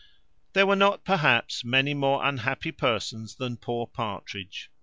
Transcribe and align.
There 0.53 0.65
were 0.65 0.75
not, 0.75 1.03
perhaps, 1.05 1.63
many 1.63 1.93
more 1.93 2.23
unhappy 2.25 2.71
persons 2.71 3.35
than 3.35 3.57
poor 3.57 3.85
Partridge. 3.85 4.71